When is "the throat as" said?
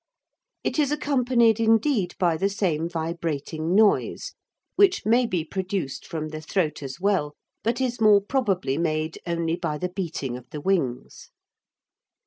6.29-6.99